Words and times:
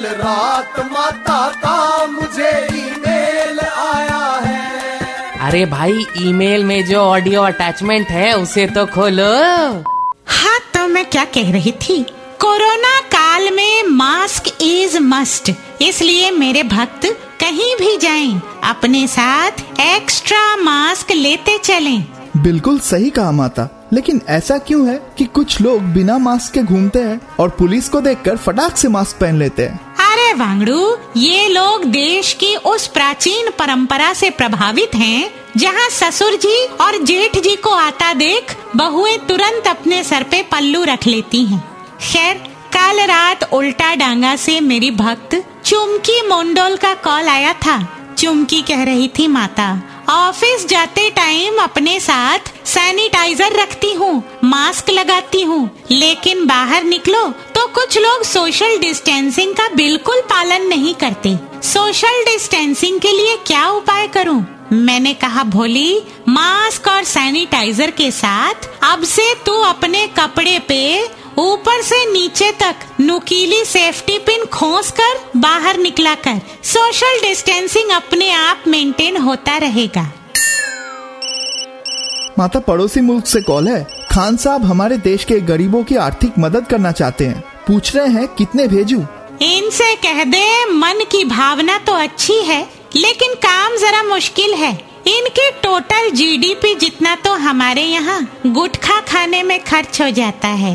कल 0.00 0.06
रात 0.16 0.78
माता 0.92 1.40
का 1.54 2.06
मुझे 2.06 2.50
ईमेल 2.74 3.58
आया 3.60 4.20
है। 4.44 5.38
अरे 5.38 5.64
भाई 5.66 6.04
ईमेल 6.18 6.64
में 6.64 6.84
जो 6.86 6.98
ऑडियो 6.98 7.42
अटैचमेंट 7.42 8.08
है 8.08 8.32
उसे 8.32 8.66
तो 8.66 8.84
खोलो। 8.86 9.24
हाँ 10.26 10.58
तो 10.74 10.86
मैं 10.88 11.04
क्या 11.06 11.24
कह 11.34 11.52
रही 11.52 11.72
थी? 11.82 12.02
कोरोना 12.40 12.98
काल 13.14 13.50
में 13.56 13.82
मास्क 13.88 14.48
इज़ 14.62 14.98
मस्ट 15.00 15.50
इसलिए 15.82 16.30
मेरे 16.30 16.62
भक्त 16.62 17.06
कहीं 17.40 17.74
भी 17.76 17.96
जाएँ 17.96 18.40
अपने 18.64 19.06
साथ 19.08 19.60
एक्स्ट्रा 19.80 20.56
मास्क 20.56 21.12
लेते 21.12 21.58
चलें। 21.58 22.02
बिल्कुल 22.36 22.78
सही 22.80 23.10
कहा 23.10 23.30
माता 23.32 23.68
लेकिन 23.92 24.20
ऐसा 24.28 24.56
क्यों 24.58 24.86
है 24.88 25.00
कि 25.18 25.24
कुछ 25.26 25.60
लोग 25.60 25.82
बिना 25.92 26.18
मास्क 26.18 26.52
के 26.54 26.62
घूमते 26.62 26.98
हैं 26.98 27.20
और 27.40 27.48
पुलिस 27.48 27.88
को 27.88 28.00
देखकर 28.00 28.36
फटाक 28.36 28.76
से 28.76 28.88
मास्क 28.88 29.16
पहन 29.20 29.38
लेते 29.38 29.66
हैं? 29.66 29.89
वांगड़ू, 30.40 30.96
ये 31.16 31.48
लोग 31.48 31.84
देश 31.84 32.32
की 32.32 32.54
उस 32.66 32.86
प्राचीन 32.86 33.50
परंपरा 33.58 34.12
से 34.12 34.30
प्रभावित 34.30 34.94
हैं, 34.94 35.30
जहाँ 35.56 35.88
ससुर 35.90 36.36
जी 36.36 36.64
और 36.80 36.96
जेठ 37.02 37.38
जी 37.38 37.54
को 37.56 37.70
आता 37.70 38.12
देख 38.14 38.56
बहुएँ 38.76 39.16
तुरंत 39.18 39.66
अपने 39.68 40.02
सर 40.04 40.22
पे 40.22 40.42
पल्लू 40.42 40.82
रख 40.84 41.06
लेती 41.06 41.44
हैं। 41.44 41.60
खैर, 42.02 42.34
कल 42.74 43.00
रात 43.06 43.52
उल्टा 43.52 43.94
डांगा 43.94 44.34
से 44.36 44.60
मेरी 44.60 44.90
भक्त 44.90 45.34
चुमकी 45.64 46.20
मोंडोल 46.28 46.76
का 46.76 46.94
कॉल 46.94 47.28
आया 47.28 47.52
था 47.56 47.78
चुमकी 48.18 48.62
कह 48.62 48.82
रही 48.84 49.08
थी, 49.08 49.26
माता, 49.26 49.68
ऑफ़िस 50.08 50.66
जाते 50.68 51.08
टाइम 51.10 51.58
अपने 51.62 51.98
साथ 52.00 52.52
सैनिटाइजर 53.20 53.56
रखती 53.56 53.92
हूँ, 53.94 54.22
मास्क 54.44 54.90
लगाती 54.90 55.40
हूँ, 55.42 55.70
लेकिन 55.90 56.46
बाहर 56.46 56.84
निकलो 56.84 57.26
तो 57.54 57.66
कुछ 57.68 57.96
लोग 57.98 58.22
सोशल 58.24 58.76
डिस्टेंसिंग 58.80 59.52
का 59.54 59.66
बिल्कुल 59.74 60.20
पालन 60.30 60.66
नहीं 60.68 60.94
करते। 60.94 61.34
सोशल 61.62 62.24
डिस्टेंसिंग 62.24 62.98
के 63.00 63.12
लिए 63.12 63.36
क्या 63.46 63.68
उपाय 63.70 64.06
करूँ? 64.08 64.40
मैंने 64.72 65.12
कहा, 65.14 65.42
भोली, 65.44 66.00
मास्क 66.28 66.88
और 66.88 67.04
सैनिटाइजर 67.04 67.90
के 67.90 68.10
साथ 68.10 68.68
अब 68.84 69.04
से 69.04 69.32
तू 69.46 69.60
अपने 69.62 70.06
कपड़े 70.18 70.58
पे 70.68 71.02
ऊपर 71.38 71.82
से 71.82 72.04
नीचे 72.12 72.50
तक 72.52 72.86
नुकीली 73.00 73.64
सेफ्टी 73.64 74.18
पिन 74.20 74.44
खोस 74.52 74.90
कर 74.92 75.20
बाहर 75.36 75.78
निकला 75.78 76.14
कर। 76.16 76.40
सोशल 76.66 77.20
डिस्टेंसिंग 77.20 77.90
अपने 77.92 78.30
आप 78.32 78.64
मेंटेन 78.68 79.16
होता 79.18 79.56
रहेगा। 79.58 80.06
माता 82.40 82.60
पड़ोसी 82.60 83.00
मुल्क 83.00 83.26
से 83.26 83.40
कॉल 83.42 83.68
है। 83.68 83.82
खान 84.12 84.36
साहब 84.36 84.64
हमारे 84.64 84.96
देश 84.98 85.24
के 85.24 85.40
गरीबों 85.40 85.82
की 85.84 85.96
आर्थिक 85.98 86.38
मदद 86.38 86.66
करना 86.66 86.92
चाहते 86.92 87.24
हैं। 87.26 87.42
पूछ 87.66 87.94
रहे 87.96 88.08
हैं, 88.08 88.26
कितने 88.28 88.66
भेजूं? 88.68 89.00
इनसे 89.42 89.94
कह 89.96 90.22
दे, 90.24 90.64
मन 90.66 91.04
की 91.12 91.24
भावना 91.24 91.78
तो 91.78 91.92
अच्छी 91.94 92.36
है, 92.42 92.62
लेकिन 92.96 93.34
काम 93.34 93.76
जरा 93.76 94.02
मुश्किल 94.04 94.54
है। 94.54 94.72
इनके 95.08 95.50
टोटल 95.62 96.10
जीडीपी 96.10 96.74
जितना 96.74 97.14
तो 97.14 97.34
हमारे 97.38 97.82
यहाँ 97.82 98.20
गुटखा 98.46 99.00
खाने 99.00 99.42
में 99.42 99.58
खर्च 99.64 100.00
हो 100.02 100.10
जाता 100.10 100.48
है। 100.48 100.74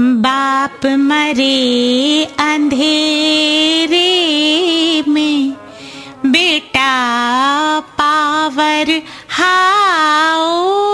बाप 0.00 0.86
मरे 0.86 2.24
अंधेरे 2.40 3.98
में, 5.08 5.52
बेटा 6.26 6.92
पावर 7.98 9.00
हाउस 9.30 10.93